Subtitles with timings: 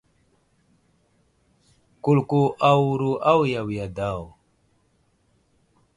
[2.03, 4.21] Kulko awuro awiya wiya daw.